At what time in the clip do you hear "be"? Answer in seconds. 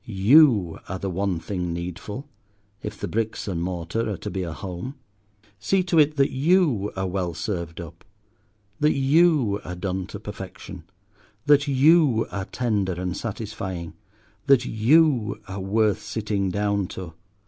4.31-4.41